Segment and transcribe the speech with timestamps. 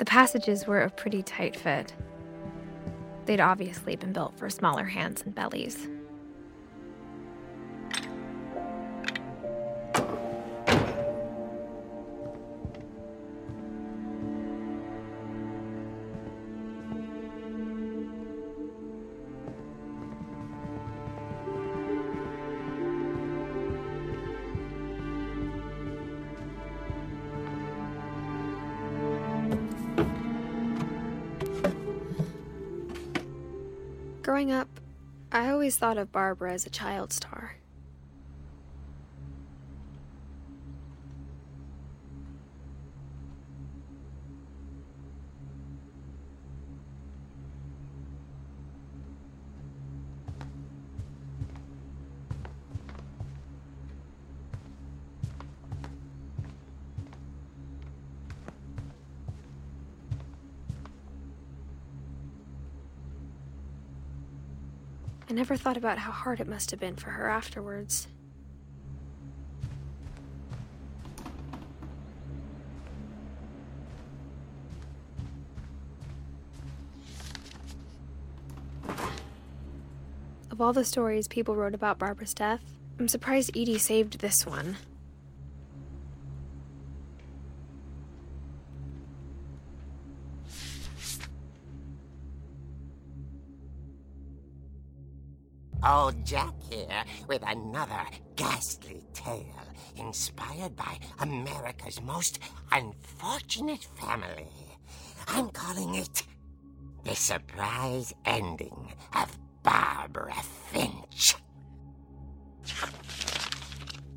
[0.00, 1.92] The passages were a pretty tight fit.
[3.26, 5.88] They'd obviously been built for smaller hands and bellies.
[34.40, 34.80] Growing up,
[35.30, 37.59] I always thought of Barbara as a child star.
[65.30, 68.08] I never thought about how hard it must have been for her afterwards.
[80.50, 82.64] Of all the stories people wrote about Barbara's death,
[82.98, 84.78] I'm surprised Edie saved this one.
[95.90, 98.04] Old Jack here with another
[98.36, 99.66] ghastly tale
[99.96, 102.38] inspired by America's most
[102.70, 104.46] unfortunate family.
[105.26, 106.22] I'm calling it
[107.02, 110.36] The Surprise Ending of Barbara
[110.70, 111.34] Finch.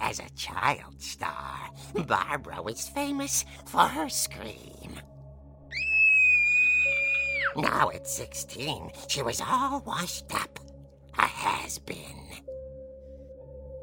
[0.00, 4.98] As a child star, Barbara was famous for her scream.
[7.54, 10.59] Now at 16, she was all washed up
[11.40, 11.96] has been.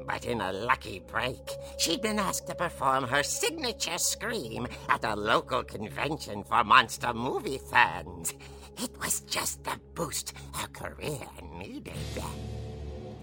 [0.06, 5.14] But in a lucky break, she'd been asked to perform her signature scream at a
[5.14, 8.32] local convention for monster movie fans.
[8.78, 11.26] It was just the boost her career
[11.58, 12.22] needed.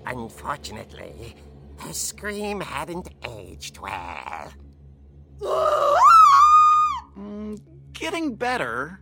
[0.05, 1.35] Unfortunately,
[1.79, 4.53] her scream hadn't aged well.
[7.17, 7.59] Mm,
[7.93, 8.99] getting better.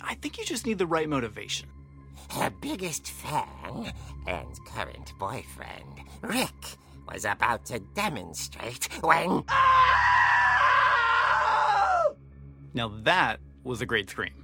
[0.00, 1.68] I think you just need the right motivation.
[2.30, 3.92] Her biggest fan
[4.26, 6.76] and current boyfriend, Rick,
[7.10, 9.44] was about to demonstrate when.
[12.74, 14.34] Now that was a great scream.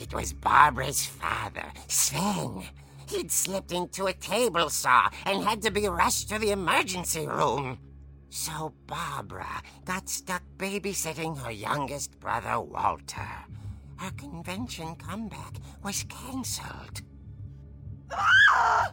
[0.00, 2.64] It was Barbara's father, Sven.
[3.08, 7.78] He'd slipped into a table saw and had to be rushed to the emergency room.
[8.30, 13.28] So Barbara got stuck babysitting her youngest brother, Walter.
[13.96, 17.02] Her convention comeback was cancelled.
[18.14, 18.92] Ah!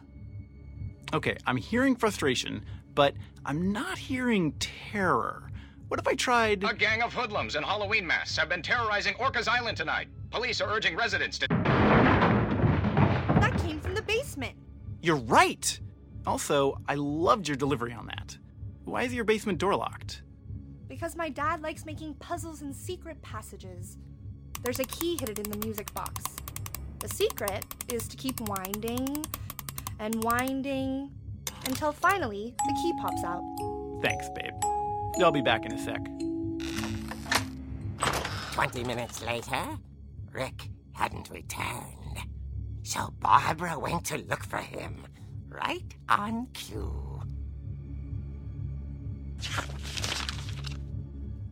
[1.13, 2.63] Okay, I'm hearing frustration,
[2.93, 3.13] but
[3.45, 5.49] I'm not hearing terror.
[5.87, 6.63] What if I tried.
[6.63, 10.07] A gang of hoodlums in Halloween masks have been terrorizing Orcas Island tonight.
[10.29, 11.47] Police are urging residents to.
[13.39, 14.55] That came from the basement.
[15.01, 15.79] You're right!
[16.27, 18.37] Also, I loved your delivery on that.
[18.83, 20.21] Why is your basement door locked?
[20.87, 23.97] Because my dad likes making puzzles and secret passages.
[24.61, 26.23] There's a key hidden in the music box.
[26.99, 29.25] The secret is to keep winding
[29.99, 31.11] and winding
[31.65, 33.43] until finally the key pops out.
[34.01, 34.53] Thanks, babe.
[35.21, 36.01] I'll be back in a sec.
[38.53, 39.77] Twenty minutes later,
[40.33, 42.19] Rick hadn't returned.
[42.83, 45.05] So Barbara went to look for him,
[45.47, 47.21] right on cue.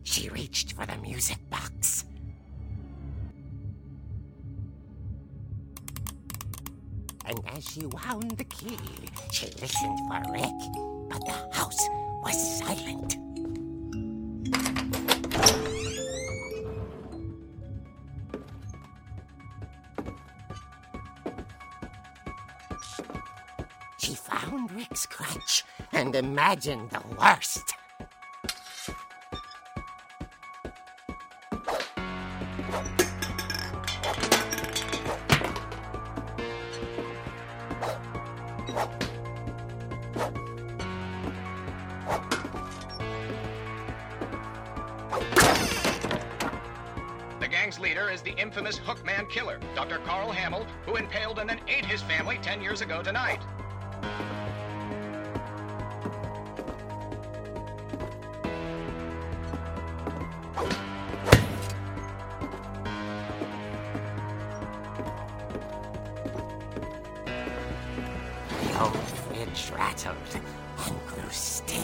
[0.02, 2.04] She reached for the music box.
[7.28, 8.78] And as she wound the key,
[9.30, 10.58] she listened for Rick,
[11.10, 11.86] but the house
[12.22, 13.18] was silent.
[23.98, 27.74] She found Rick's crutch and imagined the worst.
[47.88, 49.96] leader is the infamous Hookman killer, Dr.
[50.00, 53.40] Carl Hamill, who impaled and then ate his family 10 years ago tonight.
[68.74, 68.92] Oh,
[69.32, 71.78] it rattled and grew still.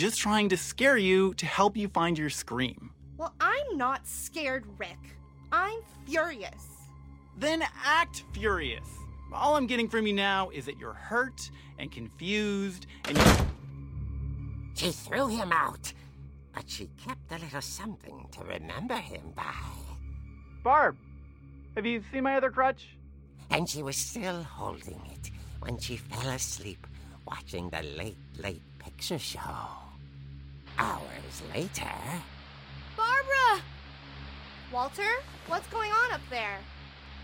[0.00, 2.90] Just trying to scare you to help you find your scream.
[3.18, 4.96] Well, I'm not scared, Rick.
[5.52, 6.64] I'm furious.
[7.36, 8.88] Then act furious.
[9.30, 13.24] All I'm getting from you now is that you're hurt and confused and you.
[14.74, 15.92] She threw him out,
[16.54, 19.52] but she kept a little something to remember him by.
[20.64, 20.96] Barb,
[21.74, 22.96] have you seen my other crutch?
[23.50, 25.30] And she was still holding it
[25.60, 26.86] when she fell asleep
[27.26, 29.89] watching the Late Late Picture Show.
[30.78, 31.92] Hours later,
[32.96, 33.62] Barbara!
[34.72, 35.10] Walter,
[35.46, 36.58] what's going on up there?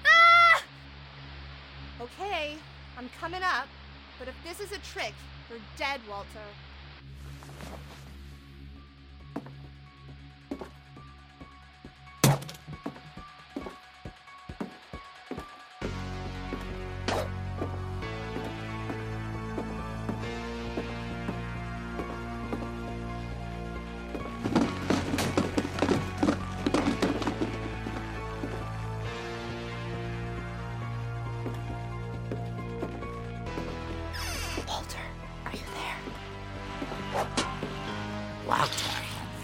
[0.07, 0.63] Ah!
[2.01, 2.57] Okay,
[2.99, 3.69] I'm coming up,
[4.19, 5.15] but if this is a trick,
[5.49, 6.47] you're dead, Walter.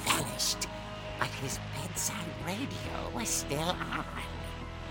[0.05, 0.69] Vanished,
[1.19, 2.17] but his bedside
[2.47, 4.05] radio was still on.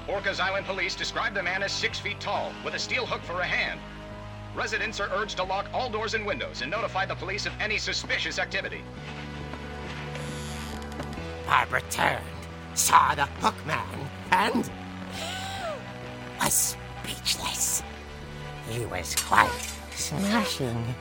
[0.07, 3.41] Orcas Island police describe the man as six feet tall, with a steel hook for
[3.41, 3.79] a hand.
[4.55, 7.77] Residents are urged to lock all doors and windows and notify the police of any
[7.77, 8.81] suspicious activity.
[11.45, 12.21] Barbara turned,
[12.73, 14.69] saw the hookman, and
[16.41, 17.83] was speechless.
[18.69, 19.51] He was quite
[19.93, 20.95] smashing.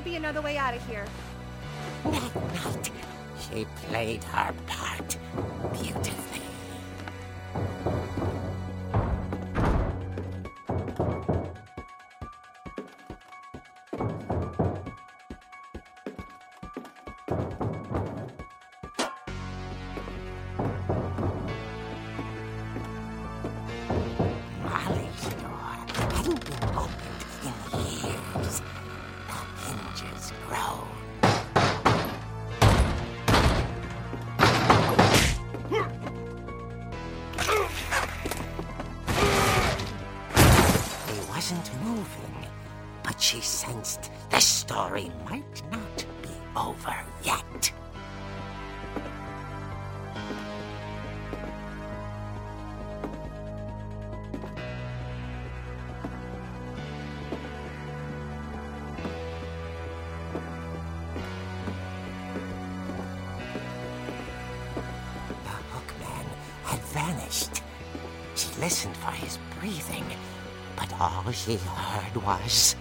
[0.00, 1.04] Gotta be another way out of here.
[2.04, 2.90] That night,
[3.38, 5.18] she played her part
[5.74, 6.39] beautifully.
[44.90, 47.72] Story might not be over yet.
[65.44, 66.26] The hookman
[66.64, 67.62] had vanished.
[68.34, 70.04] She listened for his breathing,
[70.74, 72.74] but all she heard was.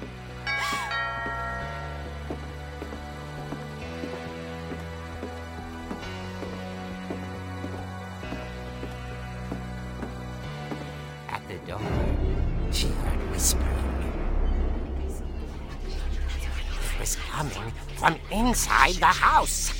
[12.71, 13.65] She heard whispering.
[16.93, 19.73] It was coming from inside the house.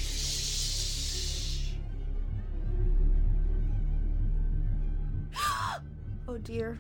[6.28, 6.80] Oh dear.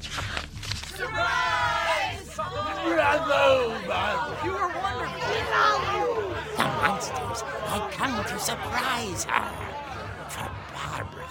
[0.00, 2.34] Surprise!
[2.36, 4.44] Bravo, Bob!
[4.44, 6.34] You were wonderful!
[6.56, 10.07] The monsters had come to surprise her.
[10.28, 11.26] For Barbara,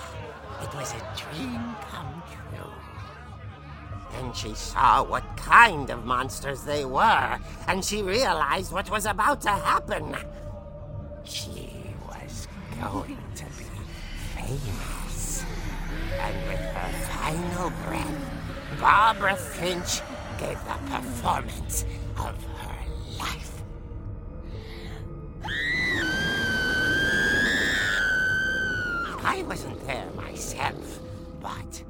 [0.63, 2.71] it was a dream come true.
[4.11, 9.41] Then she saw what kind of monsters they were, and she realized what was about
[9.41, 10.15] to happen.
[11.23, 12.47] She was
[12.81, 13.65] going to be
[14.35, 15.43] famous.
[16.19, 20.01] And with her final breath, Barbara Finch
[20.39, 21.85] gave the performance
[22.17, 22.75] of her
[23.19, 23.56] life.
[29.37, 30.99] I wasn't there myself,
[31.39, 31.83] but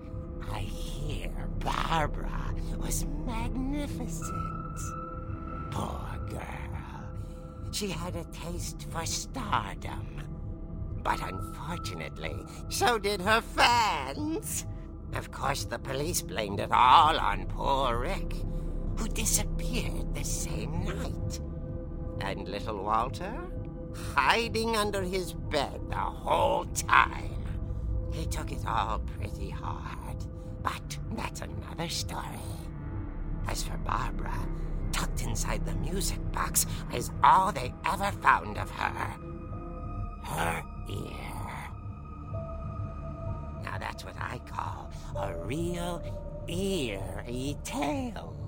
[0.51, 4.77] I hear Barbara was magnificent.
[5.72, 6.42] Poor girl.
[7.72, 10.24] She had a taste for stardom.
[11.04, 12.36] But unfortunately,
[12.68, 14.66] so did her fans.
[15.13, 18.34] Of course, the police blamed it all on poor Rick,
[18.98, 21.39] who disappeared the same night.
[22.20, 23.39] And little Walter?
[24.16, 27.37] hiding under his bed the whole time.
[28.12, 30.18] He took it all pretty hard,
[30.64, 32.24] but that's another story.
[33.48, 34.38] As for Barbara,
[34.92, 39.14] tucked inside the music box is all they ever found of her
[40.24, 41.70] her ear.
[43.64, 46.02] Now that's what I call a real
[46.48, 48.47] eerie tale.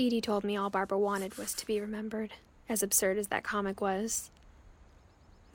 [0.00, 2.32] Edie told me all Barbara wanted was to be remembered,
[2.68, 4.30] as absurd as that comic was.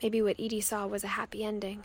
[0.02, 1.84] Maybe what Edie saw was a happy ending.